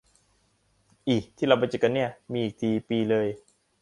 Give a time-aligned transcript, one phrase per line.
[1.07, 3.27] อิ ที่เราไปเจอกันเนี่ย มีอีกที ปีเลย